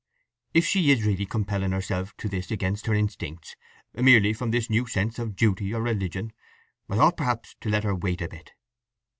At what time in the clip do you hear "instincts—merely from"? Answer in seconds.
2.95-4.49